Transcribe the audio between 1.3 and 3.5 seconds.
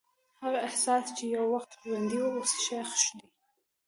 یو وخت ژوندی و، اوس ښخ دی.